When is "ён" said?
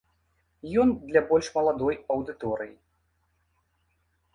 0.83-0.89